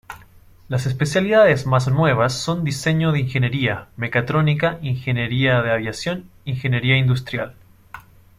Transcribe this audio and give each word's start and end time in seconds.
Las 0.67 0.87
especialidades 0.87 1.67
más 1.67 1.87
nuevas 1.87 2.33
son 2.33 2.63
diseño 2.63 3.11
de 3.11 3.19
ingeniería, 3.19 3.89
mecatrónica, 3.97 4.79
ingeniería 4.81 5.61
de 5.61 5.71
aviación, 5.73 6.27
ingeniería 6.43 6.97
industrial. 6.97 7.53